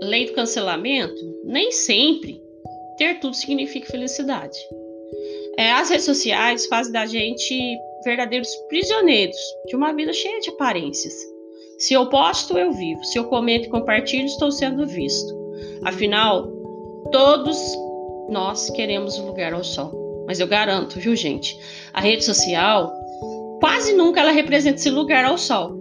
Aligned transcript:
lei 0.00 0.26
do 0.26 0.32
cancelamento, 0.32 1.20
nem 1.44 1.72
sempre 1.72 2.40
ter 2.96 3.20
tudo 3.20 3.34
significa 3.34 3.90
felicidade. 3.90 4.58
É, 5.56 5.72
as 5.72 5.90
redes 5.90 6.04
sociais 6.04 6.66
fazem 6.66 6.92
da 6.92 7.06
gente 7.06 7.78
verdadeiros 8.04 8.54
prisioneiros 8.68 9.36
de 9.66 9.74
uma 9.74 9.92
vida 9.92 10.12
cheia 10.12 10.40
de 10.40 10.50
aparências. 10.50 11.14
Se 11.78 11.94
eu 11.94 12.08
posto, 12.08 12.58
eu 12.58 12.72
vivo. 12.72 13.02
Se 13.04 13.18
eu 13.18 13.24
comento 13.24 13.66
e 13.66 13.70
compartilho, 13.70 14.26
estou 14.26 14.50
sendo 14.50 14.86
visto. 14.86 15.36
Afinal, 15.84 16.48
todos 17.12 17.58
nós 18.28 18.68
queremos 18.70 19.18
o 19.18 19.26
lugar 19.26 19.52
ao 19.52 19.64
sol. 19.64 20.24
Mas 20.26 20.40
eu 20.40 20.46
garanto, 20.46 21.00
viu, 21.00 21.16
gente? 21.16 21.56
A 21.92 22.00
rede 22.00 22.24
social, 22.24 22.92
quase 23.60 23.94
nunca 23.94 24.20
ela 24.20 24.30
representa 24.30 24.76
esse 24.76 24.90
lugar 24.90 25.24
ao 25.24 25.38
sol. 25.38 25.77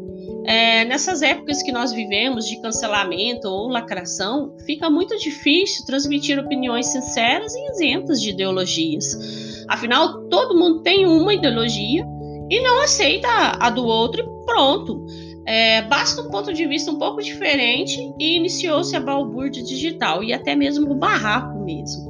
É, 0.48 0.86
nessas 0.86 1.22
épocas 1.22 1.62
que 1.62 1.74
nós 1.74 1.92
vivemos 1.92 2.48
de 2.48 2.62
cancelamento 2.62 3.50
ou 3.50 3.68
lacração, 3.68 4.56
fica 4.66 4.90
muito 4.90 5.18
difícil 5.18 5.86
transmitir 5.86 6.40
opiniões 6.40 6.86
sinceras 6.88 7.54
e 7.54 7.72
isentas 7.72 8.22
de 8.22 8.30
ideologias. 8.30 9.66
Afinal, 9.68 10.22
todo 10.30 10.58
mundo 10.58 10.82
tem 10.84 11.06
uma 11.06 11.34
ideologia 11.34 12.08
e 12.50 12.62
não 12.62 12.82
aceita 12.82 13.28
a 13.60 13.70
do 13.70 13.86
outro 13.86 14.22
e 14.22 14.46
pronto. 14.46 15.06
É, 15.46 15.82
basta 15.82 16.22
um 16.22 16.30
ponto 16.30 16.54
de 16.54 16.66
vista 16.66 16.92
um 16.92 16.98
pouco 16.98 17.22
diferente 17.22 18.00
e 18.18 18.38
iniciou-se 18.38 18.96
a 18.96 19.02
balbúrdia 19.02 19.62
digital 19.62 20.24
e 20.24 20.32
até 20.32 20.56
mesmo 20.56 20.90
o 20.94 20.96
barraco 20.96 21.60
mesmo. 21.60 22.10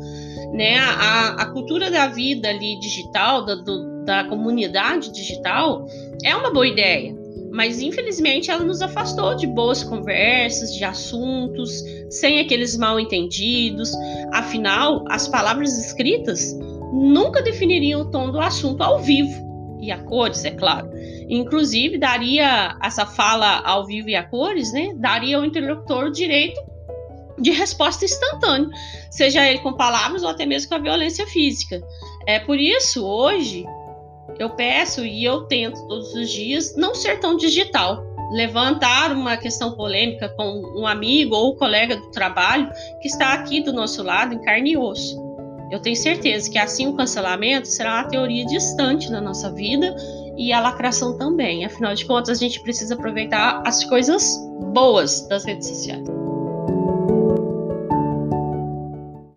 Né? 0.54 0.78
A, 0.78 1.42
a 1.42 1.46
cultura 1.48 1.90
da 1.90 2.06
vida 2.06 2.50
ali 2.50 2.80
digital, 2.80 3.44
da, 3.44 3.56
do, 3.56 4.06
da 4.06 4.26
comunidade 4.26 5.12
digital, 5.12 5.88
é 6.24 6.36
uma 6.36 6.52
boa 6.52 6.68
ideia 6.68 7.17
mas 7.58 7.82
infelizmente 7.82 8.52
ela 8.52 8.64
nos 8.64 8.84
afastou 8.84 9.34
de 9.34 9.48
boas 9.48 9.84
conversas, 9.84 10.76
de 10.76 10.84
assuntos, 10.84 11.84
sem 12.08 12.40
aqueles 12.40 12.78
mal 12.78 13.00
entendidos. 13.00 13.92
Afinal, 14.32 15.04
as 15.10 15.28
palavras 15.28 15.76
escritas 15.76 16.54
nunca 16.94 17.42
definiriam 17.42 18.02
o 18.02 18.12
tom 18.12 18.32
do 18.32 18.40
assunto 18.40 18.84
ao 18.84 19.00
vivo 19.00 19.78
e 19.82 19.92
a 19.92 19.98
cores, 19.98 20.46
é 20.46 20.52
claro. 20.52 20.88
Inclusive, 21.28 21.98
daria 21.98 22.78
essa 22.84 23.08
fala 23.08 23.60
ao 23.66 23.88
vivo 23.88 24.08
e 24.08 24.16
a 24.16 24.22
cores, 24.22 24.72
né? 24.72 24.94
Daria 24.96 25.38
ao 25.38 25.44
interlocutor 25.44 26.06
o 26.06 26.12
direito 26.12 26.62
de 27.40 27.50
resposta 27.50 28.06
instantânea, 28.06 28.70
seja 29.10 29.44
ele 29.44 29.60
com 29.60 29.74
palavras 29.74 30.22
ou 30.22 30.30
até 30.30 30.46
mesmo 30.46 30.70
com 30.70 30.76
a 30.76 30.80
violência 30.80 31.26
física. 31.26 31.82
É 32.28 32.38
por 32.40 32.60
isso, 32.60 33.04
hoje, 33.04 33.66
eu 34.40 34.50
peço 34.52 35.06
e 35.06 35.24
eu 35.24 35.44
tento 35.44 35.88
todos 35.88 36.14
os 36.14 36.30
dias 36.30 36.76
não 36.76 36.94
ser 36.94 37.20
tão 37.20 37.36
digital. 37.36 38.06
Levantar 38.32 39.14
uma 39.14 39.38
questão 39.38 39.72
polêmica 39.72 40.30
com 40.30 40.62
um 40.76 40.86
amigo 40.86 41.36
ou 41.36 41.56
colega 41.56 41.96
do 41.96 42.12
trabalho 42.12 42.70
que 43.02 43.08
está 43.08 43.34
aqui 43.34 43.62
do 43.62 43.72
nosso 43.72 44.04
lado 44.04 44.34
em 44.34 44.42
carne 44.42 44.72
e 44.74 44.78
osso. 44.78 45.18
Eu 45.72 45.80
tenho 45.82 45.96
certeza 45.96 46.50
que 46.50 46.58
assim 46.58 46.88
o 46.88 46.94
cancelamento 46.94 47.68
será 47.68 47.96
uma 47.96 48.10
teoria 48.10 48.46
distante 48.46 49.10
na 49.10 49.20
nossa 49.20 49.52
vida 49.52 49.96
e 50.38 50.54
a 50.54 50.60
lacração 50.60 51.18
também. 51.18 51.66
Afinal 51.66 51.94
de 51.94 52.06
contas, 52.06 52.38
a 52.38 52.40
gente 52.40 52.62
precisa 52.62 52.94
aproveitar 52.94 53.62
as 53.66 53.84
coisas 53.84 54.38
boas 54.74 55.28
das 55.28 55.46
redes 55.46 55.68
sociais. 55.68 56.08